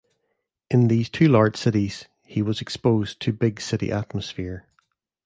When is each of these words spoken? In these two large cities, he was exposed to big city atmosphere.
In 0.71 0.87
these 0.87 1.11
two 1.11 1.27
large 1.27 1.55
cities, 1.55 2.07
he 2.25 2.41
was 2.41 2.59
exposed 2.59 3.19
to 3.19 3.31
big 3.31 3.61
city 3.61 3.91
atmosphere. 3.91 4.65